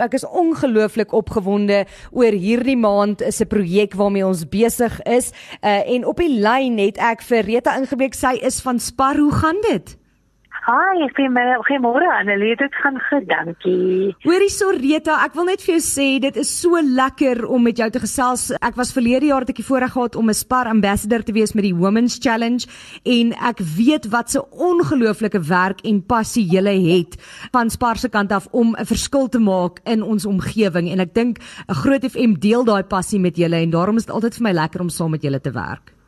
[0.00, 1.82] Ek is ongelooflik opgewonde
[2.16, 5.28] oor hierdie maand se projek waarmee ons besig is.
[5.60, 8.16] Uh, en op die lyn het ek vir Rita ingebreek.
[8.16, 9.20] Sy is van Spar.
[9.20, 9.92] Hoe gaan dit?
[10.62, 14.12] Hi, my goeiemôre Annelie, dit gaan goed, dankie.
[14.22, 17.88] Hoorie Soreta, ek wil net vir jou sê dit is so lekker om met jou
[17.90, 18.44] te gesels.
[18.62, 21.54] Ek was verlede jaar het ek die voorreg gehad om 'n Spar ambassador te wees
[21.54, 22.62] met die Women's Challenge
[23.02, 27.16] en ek weet wat 'n ongelooflike werk en passie jy het
[27.50, 31.14] van Spar se kant af om 'n verskil te maak in ons omgewing en ek
[31.14, 31.38] dink
[31.68, 34.52] 'n Groot FM deel daai passie met julle en daarom is dit altyd vir my
[34.52, 36.01] lekker om saam met julle te werk.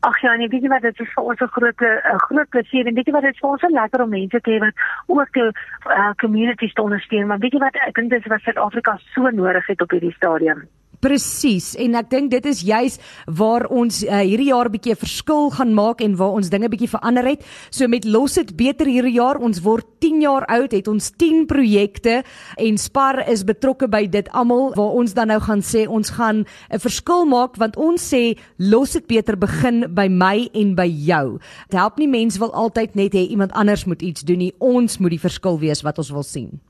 [0.00, 2.86] Ag ja, nee, weet jy wat dit is vir ons 'n groot 'n groot plesier
[2.86, 4.74] en weet jy wat dit is vir ons so lekker om mense te hê wat
[5.06, 8.98] ook die uh, communities ondersteun, maar weet jy wat ek dink dit is wat Suid-Afrika
[9.14, 10.68] so nodig het op hierdie stadium.
[11.00, 15.50] Presies en ek dink dit is juis waar ons uh, hierdie jaar 'n bietjie verskil
[15.54, 17.44] gaan maak en waar ons dinge bietjie verander het.
[17.70, 19.38] So met los dit beter hierdie jaar.
[19.38, 22.24] Ons word 10 jaar oud, het ons 10 projekte
[22.56, 26.44] en Spar is betrokke by dit almal waar ons dan nou gaan sê ons gaan
[26.70, 31.38] 'n verskil maak want ons sê los dit beter begin by my en by jou.
[31.70, 34.54] Dit help nie mense wil altyd net hê iemand anders moet iets doen nie.
[34.58, 36.60] Ons moet die verskil wees wat ons wil sien.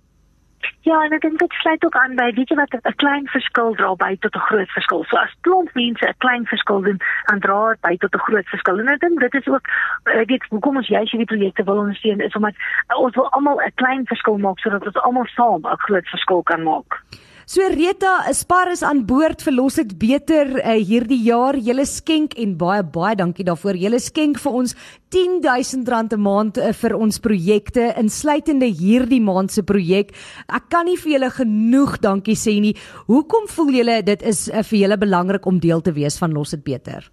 [0.81, 3.75] Ja, en ek dink dit sluit ook aan by weet jy wat 'n klein verskil
[3.75, 5.05] dra by tot 'n groot verskil.
[5.05, 8.49] So as klomp mense 'n klein verskil doen, dan dra dit by tot 'n groot
[8.49, 8.79] verskil.
[8.81, 9.67] En ek dink dit is ook
[10.05, 12.55] ek weet hoekom ons juist hierdie projekte wil ondersteun is omdat
[12.97, 16.63] ons wil almal 'n klein verskil maak sodat ons almal saam 'n groot verskil kan
[16.63, 17.03] maak.
[17.49, 21.57] So Rita, Spar is aan boord vir los dit beter uh, hierdie jaar.
[21.57, 23.79] Julle skenk en baie baie dankie daarvoor.
[23.81, 24.75] Julle skenk vir ons
[25.17, 30.13] R10000 'n maand uh, vir ons projekte insluitende hierdie maand se projek.
[30.45, 32.75] Ek kan nie vir julle genoeg dankie sê nie.
[33.09, 36.53] Hoekom voel julle dit is uh, vir julle belangrik om deel te wees van los
[36.53, 37.09] dit beter?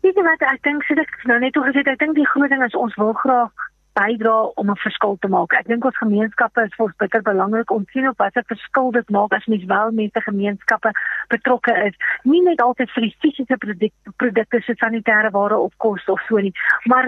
[0.00, 2.48] Weet jy wat ek dink sê ek nou net oor gesê ek dink die groot
[2.48, 3.52] ding is ons wil graag
[3.94, 5.52] bydra om 'n verskil te maak.
[5.52, 9.10] Ek dink ons gemeenskappe is vir ons baie belangrik om sien op watter verskil dit
[9.10, 10.90] maak as mens wel mense gemeenskappe
[11.28, 11.94] betrokke is.
[12.22, 16.38] Nie net altyd vir die fisiese produkte produkte so sanitêre ware of kos of so
[16.38, 16.52] nie,
[16.84, 17.04] maar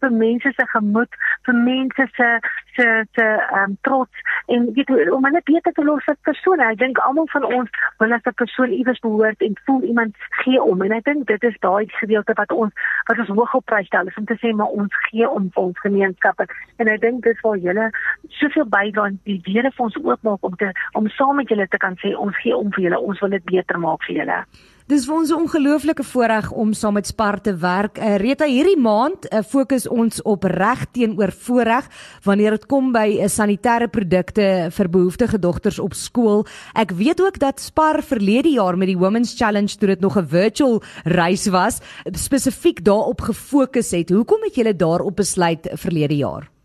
[0.00, 1.12] vir mense se gemoed,
[1.46, 2.40] vir mense se
[2.76, 6.62] se se ehm um, trots en weet om hulle beter te los as persone.
[6.70, 10.14] Ek dink almal van ons wil as 'n persoon iewers behoort en voel iemand
[10.44, 12.72] gee om en ek dink dit is daai gedeelte wat ons
[13.08, 15.62] wat ons hoog op prys stel, is om te sê maar ons gee om vir
[15.62, 17.90] ons gemeenskap gemeenskappe en ek dink dis waar julle
[18.38, 21.78] soveel bydra aan die deure vir ons oopmaak om te om saam met julle te
[21.78, 24.40] kan sê ons gee om vir julle ons wil dit beter maak vir julle.
[24.86, 27.98] Dis vir ons 'n ongelooflike voorreg om saam met Spar te werk.
[27.98, 31.88] Uh, Rita, hierdie maand uh, fokus ons op reg teenoor voorreg
[32.22, 36.46] wanneer dit kom by uh, sanitêre produkte vir behoeftige dogters op skool.
[36.78, 40.26] Ek weet ook dat Spar verlede jaar met die Women's Challenge toe dit nog 'n
[40.26, 41.80] virtual reis was,
[42.12, 44.10] spesifiek daarop gefokus het.
[44.10, 46.55] Hoekom het julle daarop besluit verlede jaar?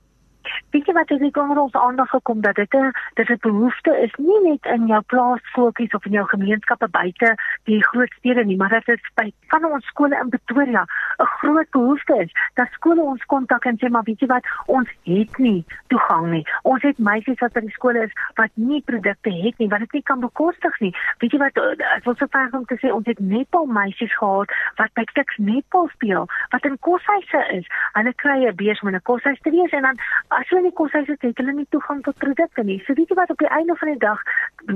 [0.71, 3.91] Weet jy wat het ek onder ons aandag gekom dat dit 'n dit 'n behoefte
[4.05, 8.57] is nie net in jou plaasfokus of in jou gemeenskappe buite die groot stede nie
[8.57, 10.85] maar dit by van ons skole in Pretoria
[11.17, 14.89] 'n groot behoefte is dat skole ons kontak en sê maar weet jy wat ons
[15.03, 16.43] het nie toegang nie.
[16.61, 19.91] Ons het meisies wat by die skole is wat nie produkte het nie wat dit
[19.91, 20.93] nie kan bekostig nie.
[21.19, 21.57] Weet jy wat
[21.97, 25.37] ek wil so ver om te sê ons het netbal meisies gehad wat by Tuks
[25.37, 27.67] netbal speel wat in koshuise is.
[27.97, 29.97] Hulle kry 'n beurs met 'n koshuis te wees en dan
[30.41, 32.79] as hulle nie kos hulle het hulle nie toegang tot produkte nie.
[32.85, 34.21] So weet jy wat op die einde van die dag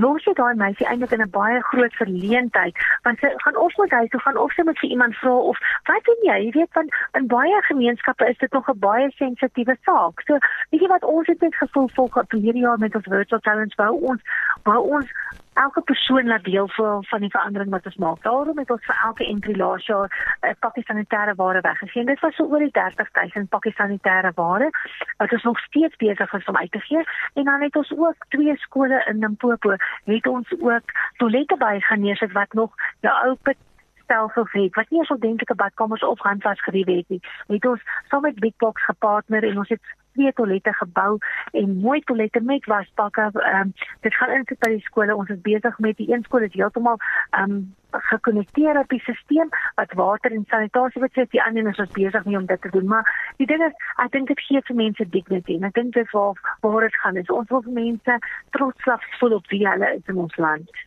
[0.04, 3.96] los jy daai meisie eintlik in 'n baie groot verleentheid want sy gaan of met
[3.98, 6.38] hy toe gaan of sy moet vir iemand vra of wat doen jy?
[6.46, 10.22] Jy weet van in baie gemeenskappe is dit nog 'n baie sensitiewe saak.
[10.28, 10.38] So
[10.70, 13.94] weet jy wat ons het net gevoel volgens hierdie jaar met ons virtual challenge wou
[14.12, 14.22] ons
[14.64, 15.10] wou ons
[15.56, 18.22] elke persoon laat deel voel van die verandering wat ons maak.
[18.24, 20.10] Daarom het ons vir elke entry laas jaar
[20.42, 22.06] 'n pakkie sanitêre ware weggegee.
[22.06, 24.70] Dit was so oor die 30000 pakkie sanitêre ware
[25.18, 27.04] wat ons nog steeds besig is om uit te gee.
[27.34, 32.54] En dan het ons ook twee skole in Limpopo het ons ook toilette bygeneem wat
[32.54, 33.58] nog jou ou put
[34.04, 37.22] stelsels het wat nie eens ordentlike badkamers of handwas geriewe het nie.
[37.48, 39.82] Het ons saam met Big Box gepartner en ons het
[40.16, 41.18] twee toilette gebou
[41.52, 43.30] en mooi toilette met wasbakke.
[43.34, 45.16] Ehm um, dit gaan in sit by die skole.
[45.16, 47.66] Ons is besig met die een skool is heeltemal ehm um,
[48.02, 52.38] gekonnekteer op die stelsel wat water en sanitasie sê die ander is ons besig nie
[52.38, 55.58] om dit te doen maar die ding is ek dink dit gee vir mense dignity
[55.58, 58.20] en ek dink dit waar waar dit gaan is ons wil vir mense
[58.58, 60.85] trots laat voel op wie hulle is in ons land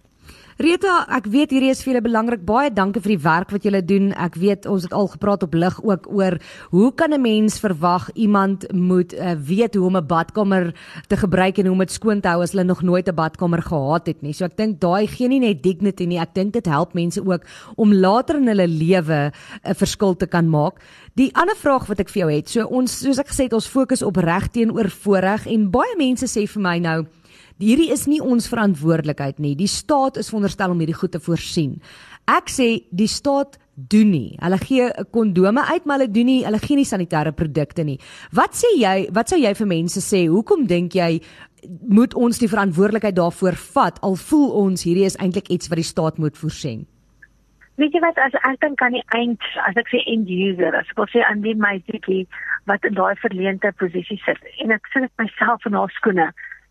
[0.58, 2.40] Rita, ek weet hierdie is vir julle belangrik.
[2.42, 4.08] Baie dankie vir die werk wat julle doen.
[4.18, 6.34] Ek weet ons het al gepraat op lig ook oor
[6.72, 10.74] hoe kan 'n mens verwag iemand moet uh, weet hoe om 'n badkamer
[11.06, 13.62] te gebruik en hoe om dit skoon te hou as hulle nog nooit 'n badkamer
[13.62, 14.32] gehad het nie.
[14.32, 16.18] So ek dink daai gee nie net dignity nie.
[16.18, 17.42] Ek dink dit help mense ook
[17.76, 19.30] om later in hulle lewe
[19.62, 20.82] 'n verskil te kan maak.
[21.14, 23.68] Die ander vraag wat ek vir jou het, so ons soos ek gesê het, ons
[23.68, 27.06] fokus op reg teenoor voorreg en baie mense sê vir my nou
[27.62, 29.54] hierdie is nie ons verantwoordelikheid nie.
[29.58, 31.78] Die staat is veronderstel om hierdie goed te voorsien.
[32.28, 34.36] Ek sê die staat doen nie.
[34.42, 37.98] Hulle gee kondome uit, maar hulle doen nie, hulle gee nie sanitêre produkte nie.
[38.34, 39.08] Wat sê jy?
[39.14, 40.26] Wat sou jy vir mense sê?
[40.30, 41.18] Hoekom dink jy
[41.90, 45.86] moet ons die verantwoordelikheid daarvoor vat al voel ons hierdie is eintlik iets wat die
[45.86, 46.86] staat moet voorsien?
[47.78, 50.88] Weet jy wat as ek dink aan die eind as ek sê end user as
[50.90, 52.24] ek sê aan die meisietjie
[52.70, 56.26] wat in daai verleente posisie sit en ek sit myself in haar skoene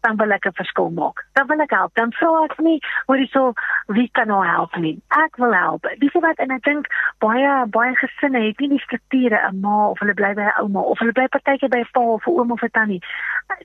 [0.07, 1.17] dan wil ek 'n verskil maak.
[1.33, 1.93] Dan wil ek help.
[1.93, 3.53] Dan vra ek nie, "Hoor jy so,
[3.87, 5.81] wie kan nou help nie?" Ek wil help.
[5.99, 6.85] Dis wat en ek dink
[7.19, 10.79] baie baie gesinne het nie die strukture 'n ma of hulle bly by 'n ouma
[10.79, 13.01] of hulle bly partykeer by 'n pa of 'n oom of 'n tannie.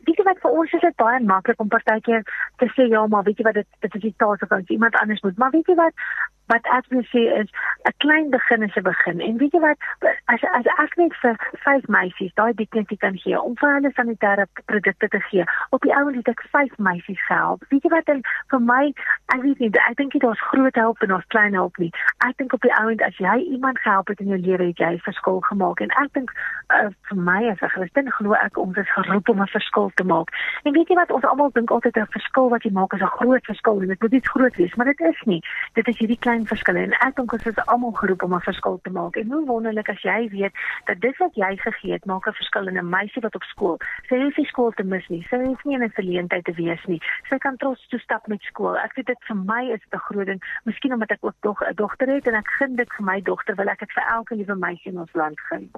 [0.04, 2.22] Dis wat vir ons is dit baie maklik om partykeer
[2.56, 5.22] te sê ja, maar weet jy wat dit dit is die taak van iemand anders
[5.22, 5.36] moet.
[5.36, 5.94] Maar weet jy wat
[6.46, 7.50] wat ek wil sê is
[7.84, 9.20] 'n klein begin is 'n begin.
[9.20, 9.78] En weet jy wat
[10.24, 14.46] as as ek net vir vyf meisies daai dignity kan gee om vir hulle sanitêre
[14.64, 15.44] produkte te gee.
[15.70, 17.64] Op die ouend het ek vyf meisies gehelp.
[17.68, 18.92] Weet jy wat en vir my
[19.34, 21.90] ek weet nie ek dink dit is groot help en ons klein help nie.
[22.26, 24.92] Ek dink op die ouend as jy iemand gehelp het in jou lewe het jy
[24.92, 26.30] 'n verskil gemaak en ek dink
[26.68, 30.04] uh, vir my as 'n Christen glo ek ons is geroep om 'n verskil te
[30.04, 30.28] maak.
[30.62, 33.16] En weet jy wat ons almal dink altyd 'n verskil wat jy maak is 'n
[33.18, 35.42] groot verskil en dit moet iets groot wees, maar dit is nie.
[35.72, 38.90] Dit is hierdie verskille en ek dink ons is almal geroep om 'n verskil te
[38.90, 39.16] maak.
[39.16, 40.52] En hoe wonderlik as jy weet
[40.86, 43.78] dat dit wat jy gegee het maak 'n verskil in 'n meisie wat op skool.
[44.08, 45.26] Sy hoef nie skool te mis nie.
[45.30, 47.00] Sy hoef nie in 'n verleentheid te wees nie.
[47.30, 48.76] Sy kan trots toe stap met skool.
[48.76, 50.42] Ek weet dit vir my is 'n groot ding.
[50.64, 53.54] Miskien omdat ek ook tog 'n dogter het en ek gun dit vir my dogter
[53.54, 55.70] wil ek dit vir elke liewe meisie in ons land gun.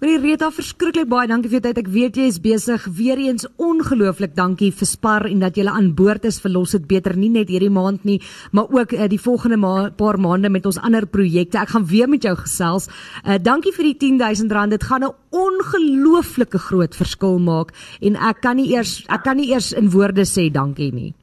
[0.00, 1.78] Hoorie Rita, verskriklik baie dankie vir jou tyd.
[1.78, 2.84] Ek weet jy is besig.
[2.84, 7.16] Weereens ongelooflik dankie vir Spar en dat jy aan boord is vir Los dit beter
[7.16, 8.20] nie net hierdie maand nie,
[8.52, 11.58] maar ook uh, die volgende ma paar maande maande met ons ander projekte.
[11.58, 12.88] Ek gaan weer met jou gesels.
[13.24, 14.70] Uh dankie vir die 10000 rand.
[14.70, 19.50] Dit gaan 'n ongelooflike groot verskil maak en ek kan nie eers ek kan nie
[19.52, 21.14] eers in woorde sê dankie nie.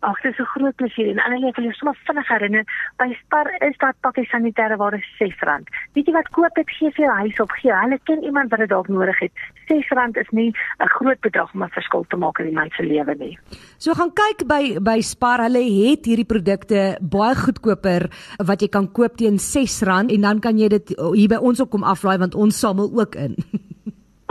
[0.00, 2.64] Ag, dit is 'n groot plesier en Annelie, ek wil jou sommer vinnig herinner,
[2.98, 5.66] by Spar is daar pakkie sanitêre dit R6.
[5.92, 7.72] Weet jy wat koop dit gee vir jou huis op gee?
[7.72, 9.32] Hulle ken iemand wat dit dalk nodig het.
[9.66, 12.82] R6 is nie 'n groot bedrag om 'n verskil te maak in die mens se
[12.82, 13.38] lewe nie.
[13.78, 15.38] So gaan kyk by by Spar.
[15.38, 18.10] Hulle het hierdie produkte baie goedkoper
[18.46, 21.70] wat jy kan koop teen R6 en dan kan jy dit hier by ons ook
[21.70, 23.34] kom aflaai want ons samel ook in.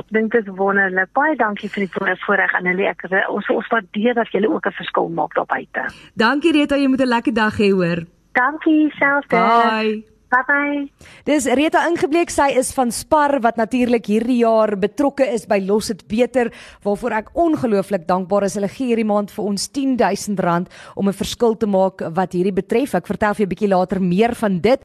[0.09, 1.11] dink dit is wonderlik.
[1.13, 1.91] Baie dankie vir die
[2.25, 2.87] voorreg aan hulle.
[2.87, 5.93] Ek ons ons waardeer dat julle ook 'n verskil maak daar buite.
[6.15, 8.05] Dankie Rita, jy moet 'n lekker dag hê hoor.
[8.33, 9.27] Dankie selfs.
[9.27, 10.03] Bye.
[10.27, 10.89] Bye bye.
[11.23, 15.87] Dis Rita ingebleek, sy is van Spar wat natuurlik hierdie jaar betrokke is by Los
[15.87, 16.49] dit beter
[16.83, 18.57] waarvoor ek ongelooflik dankbaar is.
[18.59, 22.95] Hulle gee hierdie maand vir ons R10000 om 'n verskil te maak wat hierdie betref.
[22.95, 24.81] Ek vertel vir jou 'n bietjie later meer van dit.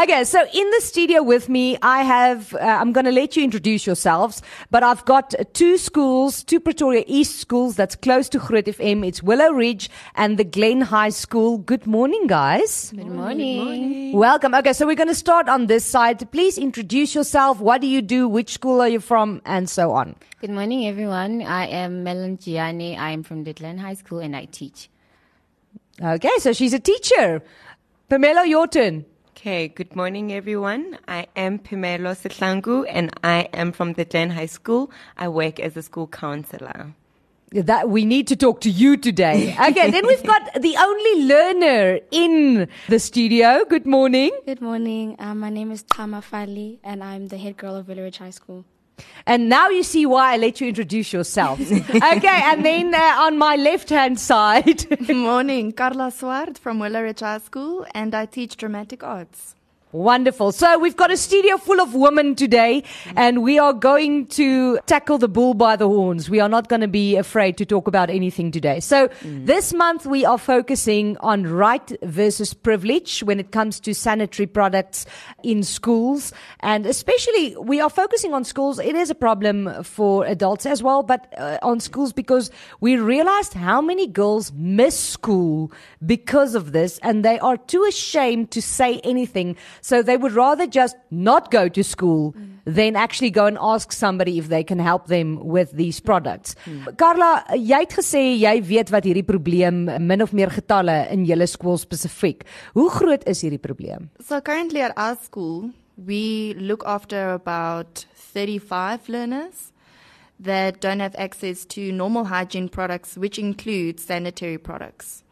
[0.00, 3.44] Okay, so in the studio with me, I have, uh, I'm going to let you
[3.44, 4.40] introduce yourselves,
[4.70, 9.06] but I've got two schools, two Pretoria East schools that's close to Groot FM.
[9.06, 11.58] It's Willow Ridge and the Glen High School.
[11.58, 12.90] Good morning, guys.
[12.96, 13.58] Good morning.
[13.58, 14.12] Good morning.
[14.16, 14.54] Welcome.
[14.54, 16.30] Okay, so we're going to start on this side.
[16.32, 17.60] Please introduce yourself.
[17.60, 18.26] What do you do?
[18.26, 19.42] Which school are you from?
[19.44, 20.16] And so on.
[20.40, 21.42] Good morning, everyone.
[21.42, 22.96] I am Melon Gianni.
[22.96, 24.88] I am from the Glen High School and I teach.
[26.02, 27.42] Okay, so she's a teacher.
[28.08, 29.04] Pamela, your turn.
[29.42, 30.98] Okay, good morning, everyone.
[31.08, 34.92] I am Pimelo Sitlangu, and I am from the Glen High School.
[35.18, 36.94] I work as a school counselor.
[37.50, 39.56] That we need to talk to you today.
[39.68, 43.64] Okay, then we've got the only learner in the studio.
[43.68, 44.30] Good morning.
[44.46, 45.16] Good morning.
[45.18, 48.64] Um, my name is Tama Fali, and I'm the head girl of Village High School.
[49.26, 51.60] And now you see why I let you introduce yourself.
[51.70, 54.88] okay, and then uh, on my left hand side.
[54.88, 59.54] Good morning, Carla Swart from Willow High School, and I teach dramatic arts.
[59.92, 60.52] Wonderful.
[60.52, 62.82] So we've got a studio full of women today,
[63.14, 66.30] and we are going to tackle the bull by the horns.
[66.30, 68.80] We are not going to be afraid to talk about anything today.
[68.80, 69.44] So mm.
[69.44, 75.04] this month we are focusing on right versus privilege when it comes to sanitary products
[75.42, 76.32] in schools.
[76.60, 78.78] And especially we are focusing on schools.
[78.78, 83.52] It is a problem for adults as well, but uh, on schools because we realized
[83.52, 85.70] how many girls miss school
[86.06, 89.54] because of this and they are too ashamed to say anything.
[89.82, 92.50] So they would rather just not go to school mm.
[92.64, 96.54] than actually go and ask somebody if they can help them with these products.
[96.66, 96.96] Mm.
[96.96, 101.50] Carla, jy het gesê jy weet wat hierdie probleem min of meer getalle in julle
[101.50, 102.46] skool spesifiek.
[102.78, 104.06] Hoe groot is hierdie probleem?
[104.22, 109.72] So currently at our school, we look after about 35 learners
[110.38, 115.24] that don't have access to normal hygiene products which include sanitary products.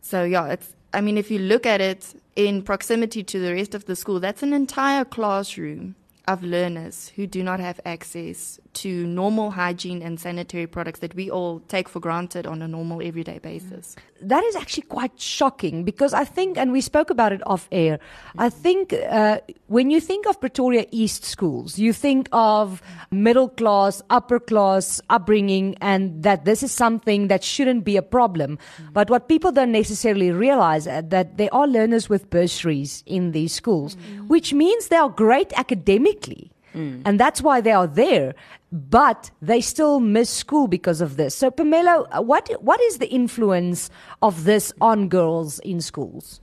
[0.00, 3.74] So yeah, it's I mean if you look at it in proximity to the rest
[3.74, 5.94] of the school, that's an entire classroom
[6.26, 11.30] of learners who do not have access to normal hygiene and sanitary products that we
[11.30, 13.96] all take for granted on a normal everyday basis.
[13.96, 14.28] Mm.
[14.28, 17.98] That is actually quite shocking because I think, and we spoke about it off air,
[18.38, 24.02] I think uh, when you think of Pretoria East schools, you think of middle class,
[24.10, 28.58] upper class upbringing, and that this is something that shouldn't be a problem.
[28.78, 28.92] Mm.
[28.92, 33.52] But what people don't necessarily realize is that there are learners with bursaries in these
[33.52, 34.28] schools, mm.
[34.28, 36.50] which means they are great academically.
[36.74, 38.34] And that's why they are there,
[38.72, 41.34] but they still miss school because of this.
[41.34, 43.90] So, Pamela, what what is the influence
[44.22, 46.40] of this on girls in schools?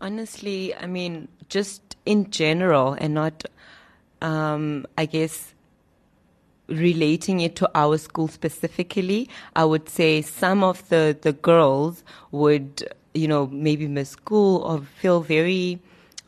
[0.00, 3.44] Honestly, I mean, just in general and not,
[4.20, 5.54] um, I guess,
[6.68, 12.86] relating it to our school specifically, I would say some of the, the girls would,
[13.14, 15.80] you know, maybe miss school or feel very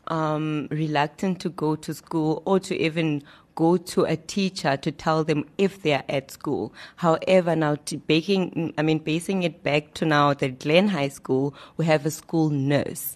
[0.07, 3.23] um, reluctant to go to school or to even
[3.57, 6.71] go to a teacher to tell them if they are at school.
[6.97, 11.85] However, now baking, I mean, basing it back to now the Glen High School, we
[11.85, 13.15] have a school nurse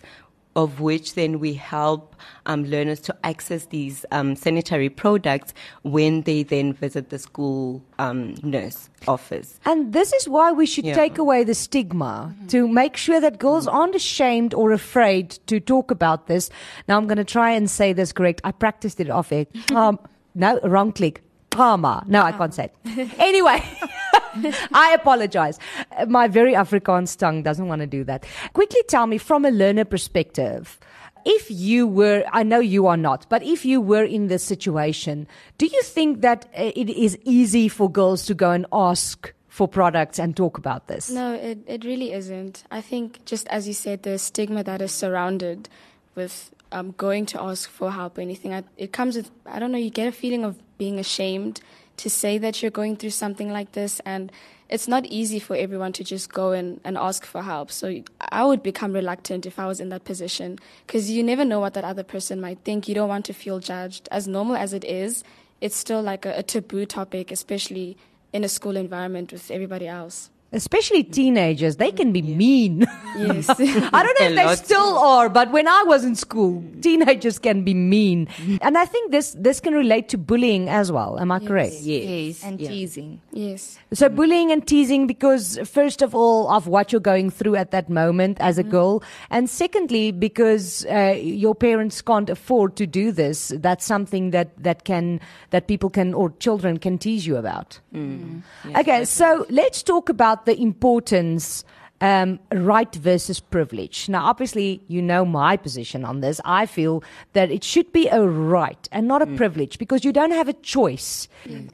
[0.56, 6.44] of which then we help um, learners to access these um, sanitary products when they
[6.44, 9.60] then visit the school um, nurse office.
[9.64, 10.94] And this is why we should Yeah.
[10.94, 15.90] take away the stigma to make sure that girls aren't ashamed or afraid to talk
[15.90, 16.50] about this.
[16.88, 18.42] Now, I'm going to try and say this correct.
[18.44, 19.48] I practiced it off it.
[20.36, 21.22] No, wrong click.
[21.50, 22.04] Karma.
[22.08, 23.10] No, I can't say it.
[23.20, 23.62] Anyway.
[24.74, 25.60] I apologize.
[26.08, 28.26] My very Afrikaans tongue doesn't want to do that.
[28.54, 30.80] Quickly tell me from a learner perspective,
[31.26, 35.28] if you were, I know you are not, but if you were in this situation,
[35.58, 39.68] do you think that uh, it is easy for girls to go and ask for
[39.68, 41.12] products and talk about this?
[41.12, 42.64] No, it, it really isn't.
[42.72, 45.70] I think, just as you said, the stigma that is surrounded
[46.16, 49.72] with um, going to ask for help or anything, I, it comes with, I don't
[49.72, 51.62] know, you get a feeling of being ashamed
[51.98, 54.02] to say that you're going through something like this.
[54.06, 54.32] And
[54.70, 57.72] it's not easy for everyone to just go and, and ask for help.
[57.72, 61.60] So I would become reluctant if I was in that position because you never know
[61.60, 62.88] what that other person might think.
[62.88, 64.08] You don't want to feel judged.
[64.12, 65.24] As normal as it is,
[65.60, 67.98] it's still like a, a taboo topic, especially
[68.34, 70.31] in a school environment with everybody else.
[70.54, 72.86] Especially teenagers, they can be mean.
[73.16, 73.50] Yes.
[73.50, 77.64] I don't know if they still are, but when I was in school, teenagers can
[77.64, 78.28] be mean.
[78.62, 81.20] And I think this this can relate to bullying as well.
[81.20, 81.76] Am I correct?
[81.82, 82.44] Yes.
[82.44, 82.70] And yeah.
[82.70, 83.22] teasing.
[83.32, 83.80] yes.
[83.94, 87.90] So bullying and teasing because first of all of what you're going through at that
[87.90, 88.72] moment as a mm-hmm.
[88.72, 93.54] girl, and secondly because uh, your parents can't afford to do this.
[93.56, 97.80] That's something that that can that people can or children can tease you about.
[97.94, 98.44] Mm.
[98.76, 101.64] okay, so let's talk about the importance.
[102.04, 104.10] Um, right versus privilege.
[104.10, 106.42] Now, obviously, you know my position on this.
[106.44, 110.32] I feel that it should be a right and not a privilege because you don't
[110.32, 111.28] have a choice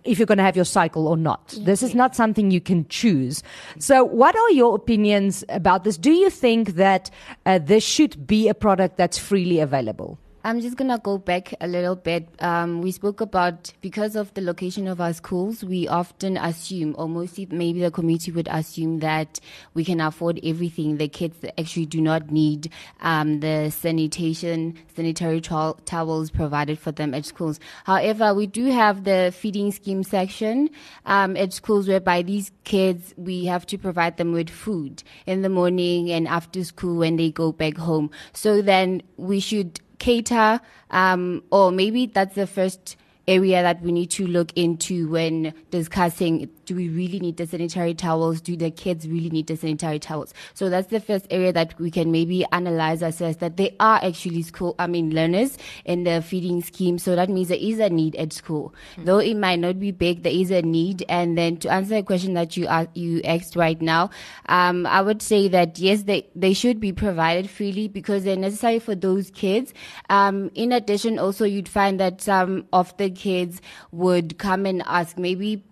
[0.04, 1.58] if you're going to have your cycle or not.
[1.62, 3.42] This is not something you can choose.
[3.80, 5.98] So, what are your opinions about this?
[5.98, 7.10] Do you think that
[7.46, 10.20] uh, this should be a product that's freely available?
[10.48, 12.30] I'm just gonna go back a little bit.
[12.40, 17.10] Um, we spoke about because of the location of our schools, we often assume, or
[17.10, 19.42] mostly maybe the community would assume that
[19.74, 21.00] we can afford everything.
[21.00, 27.14] The kids actually do not need um, the sanitation, sanitary tow- towels provided for them
[27.14, 27.60] at schools.
[27.84, 30.70] However, we do have the feeding scheme section
[31.06, 35.50] um, at schools whereby these kids we have to provide them with food in the
[35.50, 38.12] morning and after school when they go back home.
[38.32, 40.60] So then we should cater,
[40.92, 42.96] um, or maybe that's the first
[43.28, 47.94] area that we need to look into when discussing do we really need the sanitary
[47.94, 48.42] towels?
[48.42, 50.34] Do the kids really need the sanitary towels?
[50.54, 54.42] So that's the first area that we can maybe analyze, assess that they are actually
[54.42, 57.00] school, I mean, learners in the feeding scheme.
[57.00, 58.76] So that means there is a need at school.
[58.98, 61.06] Though it might not be big, there is a need.
[61.08, 64.10] And then to answer a question that you are, you asked right now,
[64.48, 68.80] um, I would say that yes, they, they should be provided freely because they're necessary
[68.80, 69.74] for those kids.
[70.10, 75.18] Um, in addition, also you'd find that some of the kids would come and ask
[75.18, 75.64] maybe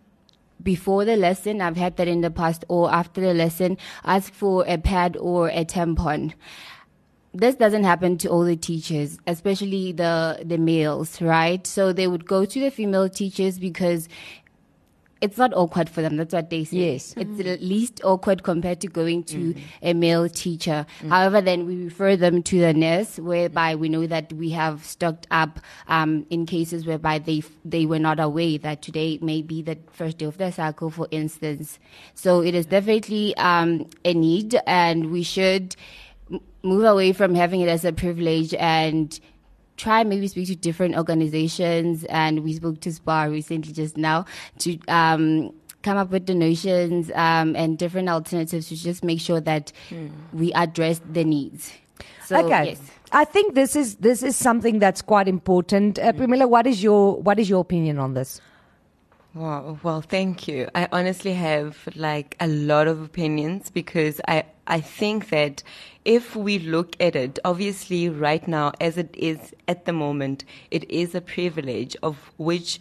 [0.63, 4.65] before the lesson, I've had that in the past, or after the lesson, ask for
[4.67, 6.33] a pad or a tampon.
[7.33, 11.67] This doesn't happen to all the teachers, especially the the males, right?
[11.67, 14.07] So they would go to the female teachers because
[15.21, 16.17] it's not awkward for them.
[16.17, 16.77] That's what they say.
[16.77, 17.13] Yes.
[17.17, 20.85] It's the least awkward compared to going to a male teacher.
[21.09, 25.25] However, then we refer them to the nurse, whereby we know that we have stocked
[25.31, 29.77] up um, in cases whereby they they were not aware that today may be the
[29.91, 31.79] first day of their cycle, for instance.
[32.13, 35.75] So it is definitely um, a need, and we should
[36.31, 39.17] m- move away from having it as a privilege and
[39.77, 44.25] try maybe speak to different organizations and we spoke to SPAR recently just now
[44.59, 45.53] to um,
[45.83, 49.71] come up with donations um, and different alternatives to just make sure that
[50.33, 51.73] we address the needs.
[52.25, 52.69] So, okay.
[52.69, 52.81] yes.
[53.11, 55.99] I think this is this is something that's quite important.
[55.99, 58.41] Uh, Pramila, what is your what is your opinion on this?
[59.35, 59.77] Wow.
[59.83, 60.69] Well, thank you.
[60.73, 65.63] I honestly have like a lot of opinions because I, I think that
[66.05, 70.89] if we look at it, obviously right now, as it is at the moment, it
[70.89, 72.79] is a privilege of which,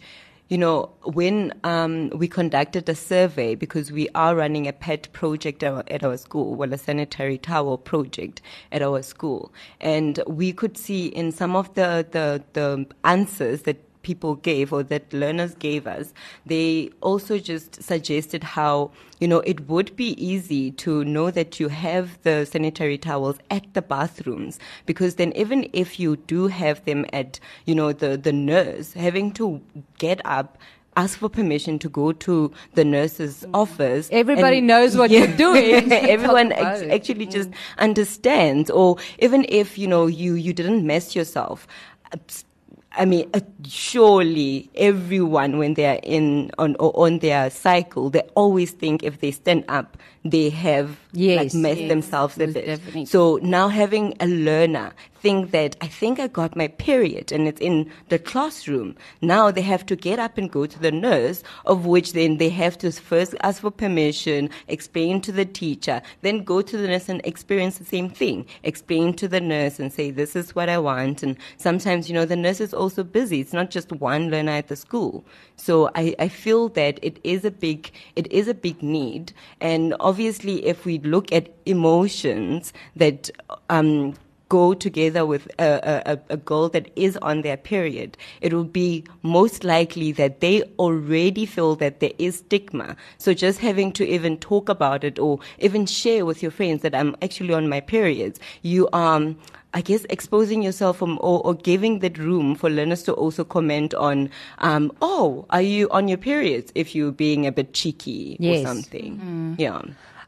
[0.49, 5.63] you know, when um, we conducted a survey because we are running a pet project
[5.63, 9.51] at our, school, well, a sanitary towel project at our school,
[9.81, 14.83] and we could see in some of the the, the answers that people gave or
[14.83, 16.13] that learners gave us,
[16.45, 21.69] they also just suggested how, you know, it would be easy to know that you
[21.69, 27.03] have the sanitary towels at the bathrooms because then even if you do have them
[27.11, 29.59] at, you know, the, the nurse, having to
[29.97, 30.57] get up
[30.97, 33.49] ask for permission to go to the nurse's mm.
[33.53, 34.07] office.
[34.13, 35.91] Everybody knows what you're doing.
[35.91, 36.91] Everyone Talk about ex- it.
[36.91, 37.55] actually just mm.
[37.79, 41.67] understands, or even if you know you you didn't mess yourself.
[42.97, 48.71] I mean, uh, surely everyone, when they are in on on their cycle, they always
[48.71, 51.37] think if they stand up, they have Yes.
[51.37, 52.65] like messed Yes, themselves a bit.
[52.65, 53.05] definitely.
[53.05, 54.91] So now having a learner
[55.21, 58.95] think that I think I got my period and it's in the classroom.
[59.21, 62.49] Now they have to get up and go to the nurse, of which then they
[62.49, 67.07] have to first ask for permission, explain to the teacher, then go to the nurse
[67.09, 68.45] and experience the same thing.
[68.63, 71.23] Explain to the nurse and say, this is what I want.
[71.23, 73.39] And sometimes, you know, the nurse is also busy.
[73.39, 75.25] It's not just one learner at the school.
[75.55, 79.33] So I, I feel that it is a big, it is a big need.
[79.61, 83.29] And obviously, if we look at emotions that,
[83.69, 84.13] um,
[84.47, 89.03] go together with a, a, a girl that is on their period, it will be
[89.23, 92.95] most likely that they already feel that there is stigma.
[93.17, 96.95] So just having to even talk about it or even share with your friends that
[96.95, 99.37] I'm actually on my periods, you are, um,
[99.75, 103.93] I guess, exposing yourself from, or, or giving that room for learners to also comment
[103.93, 106.71] on, um, oh, are you on your periods?
[106.75, 108.63] If you're being a bit cheeky Yes.
[108.63, 109.55] or something.
[109.59, 109.81] Yeah.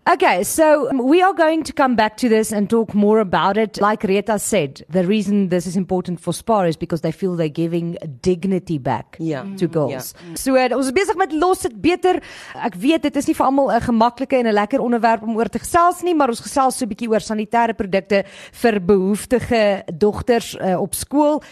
[0.09, 3.81] Okay, so we are going to come back to this and talk more about it.
[3.81, 7.49] Like Rita said, the reason this is important for SPAR is because they feel they're
[7.49, 9.43] giving dignity back Ja.
[9.57, 10.13] to girls.
[10.35, 12.21] So uh, ons is besig met los dit beter.
[12.55, 15.49] Ek weet dit is nie vir almal 'n gemaklike en 'n lekker onderwerp om oor
[15.49, 20.55] te gesels nie, maar ons gesels so 'n bietjie oor sanitêre produkte vir behoeftige dogters
[20.55, 21.43] uh, op skool.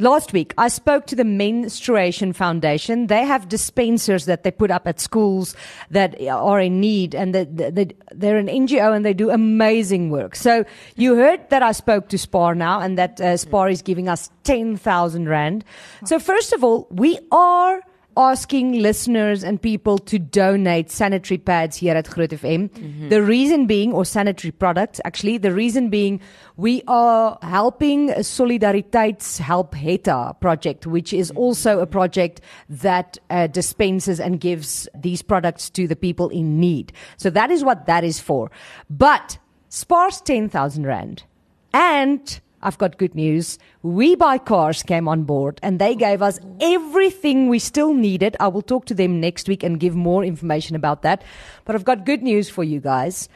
[0.00, 3.08] Last week, I spoke to the Menstruation Foundation.
[3.08, 5.54] They have dispensers that they put up at schools
[5.90, 10.34] that are in need, and that that- they're an NGO and they do amazing work.
[10.36, 10.64] So
[10.96, 14.30] you heard that I spoke to SPAR now, and that uh, SPAR is giving us
[14.42, 15.64] ten thousand rand.
[16.06, 17.82] So first of all, we are
[18.16, 23.08] asking listeners and people to donate sanitary pads here at Groot FM.
[23.08, 26.20] The reason being, or sanitary products actually, the reason being,
[26.56, 34.20] we are helping Solidariteits Help Heta project, which is also a project that uh, dispenses
[34.20, 36.92] and gives these products to the people in need.
[37.16, 38.50] So that is what that is for.
[38.88, 41.24] But Spar's 10,000 Rand.
[41.72, 43.58] And I've got good news.
[43.82, 48.36] We Buy Cars came on board and they gave us everything we still needed.
[48.38, 51.22] I will talk to them next week and give more information about that.
[51.64, 53.28] But I've got good news for you guys.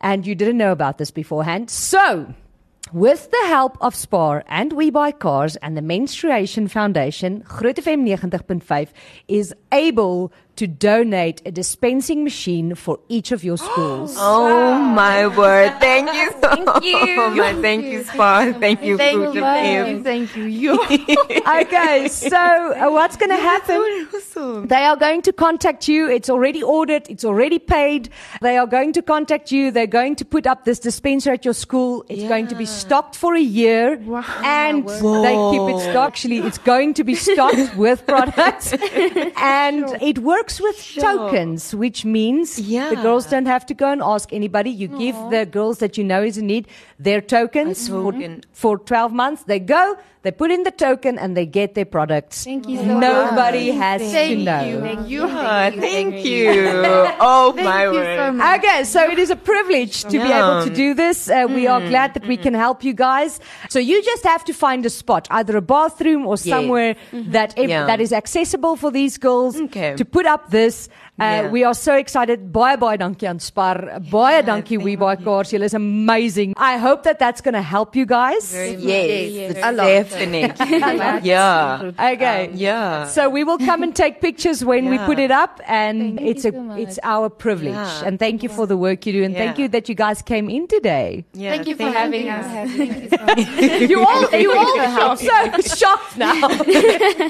[0.00, 1.70] And you didn't know about this beforehand.
[1.70, 2.34] So,
[2.92, 8.06] with the help of Spar and We Buy Cars and the Menstruation Foundation, Groot FM
[8.06, 8.88] 90.5
[9.26, 14.16] is able to donate a dispensing machine for each of your schools.
[14.28, 15.72] Oh my word!
[15.80, 17.16] Thank you so Thank you.
[17.36, 17.56] much.
[17.56, 18.52] Thank you, Spar.
[18.54, 20.44] Thank you, Thank Fruit you, thank you.
[20.44, 20.82] You.
[21.60, 23.76] okay, so uh, what's going to happen?
[24.14, 24.66] Awesome.
[24.68, 26.08] They are going to contact you.
[26.08, 27.08] It's already ordered.
[27.08, 28.08] It's already paid.
[28.40, 29.70] They are going to contact you.
[29.70, 32.04] They're going to put up this dispenser at your school.
[32.08, 33.94] It's going to be stocked for a year.
[34.44, 36.16] And they keep it stocked.
[36.16, 38.72] Actually, it's going to be stocked with products.
[39.36, 42.90] and it works with tokens, which means Yeah.
[42.90, 44.70] the girls don't have to go and ask anybody.
[44.70, 46.64] You give the girls that you know is in need
[46.98, 48.40] their tokens A for, token.
[48.52, 49.42] for 12 months.
[49.44, 52.44] They go, they put in the token, and they get their products.
[52.44, 53.82] Thank you so Nobody much.
[53.84, 54.62] has to Thank know.
[54.68, 54.80] you.
[54.80, 55.22] Thank You.
[55.28, 56.50] Ah, thank you.
[57.20, 58.40] Oh Thank my word.
[58.40, 58.54] so.
[58.56, 61.18] Okay, so it is a privilege to be able to do this.
[61.30, 63.38] Uh, we are glad that we can help you guys.
[63.68, 67.68] So you just have to find a spot, either a bathroom or somewhere that ev-
[67.70, 67.86] Yeah.
[67.86, 69.94] that is accessible for these girls Okay.
[70.00, 70.88] to put up this.
[71.18, 71.48] Uh, Yeah.
[71.50, 72.52] We are so excited.
[72.52, 74.00] Baie baie dankie aan Spar.
[74.10, 75.50] Baie dankie We Buy Cars.
[75.50, 76.52] Julle is amazing.
[76.58, 78.52] I hope that that's going to help you guys.
[78.54, 79.86] Yes, A lot.
[79.86, 80.52] definitely.
[81.22, 81.90] yeah.
[81.98, 82.50] Okay.
[82.52, 83.06] Yeah.
[83.06, 86.44] So we will come and take pictures when we put it up, and Thank it's
[86.44, 87.72] a so it's our privilege.
[87.74, 88.04] Yeah.
[88.04, 90.50] And thank you for the work you do, and thank you that you guys came
[90.50, 91.24] in today.
[91.32, 91.52] yeah.
[91.56, 92.44] Thank you for having us.
[93.88, 95.32] you all you all so
[95.80, 96.34] shocked now.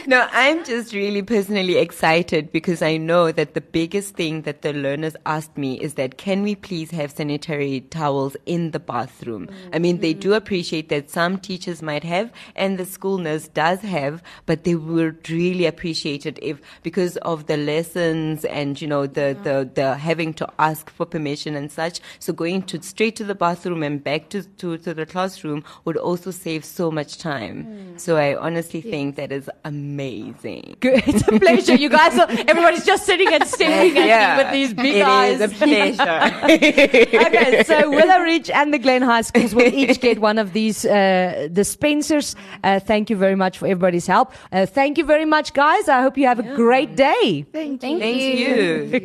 [0.07, 4.73] no, I'm just really personally excited because I know that the biggest thing that the
[4.73, 9.51] learners asked me is that can we please have sanitary towels in the bathroom?
[9.71, 13.81] I mean, they do appreciate that some teachers might have and the school nurse does
[13.81, 19.07] have, but they would really appreciate it if because of the lessons and you know
[19.07, 22.01] the the, the having to ask for permission and such.
[22.19, 25.99] So going to straight to the bathroom and back to to, to the classroom would
[25.99, 27.57] also save so much time.
[27.67, 28.01] Mm.
[28.01, 30.77] So I honestly think that is amazing.
[30.81, 31.03] Good.
[31.07, 31.75] It's a pleasure.
[31.75, 35.07] You guys are everybody's just sitting and staring at Yeah, me with these big it
[35.07, 35.41] eyes.
[35.41, 36.31] is a pleasure.
[37.27, 40.85] okay, so Willow Ridge and the Glen High Schools will each get one of these
[40.85, 42.37] uh, dispensers.
[42.65, 44.33] Uh, thank you very much for everybody's help.
[44.53, 45.89] Uh, thank you very much, guys.
[45.89, 47.45] I hope you have a great day.
[47.53, 48.89] Thank Thank Thank you.
[48.91, 49.01] you.